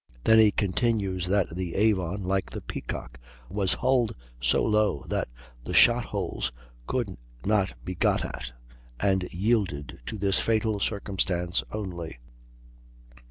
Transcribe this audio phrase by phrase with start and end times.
[0.23, 3.19] Then he continues that the Avon, like the Peacock,
[3.49, 5.27] "was hulled so low that
[5.63, 6.51] the shot holes
[6.87, 8.51] could not be got at,
[8.99, 12.17] and yielded to this fatal circumstance only."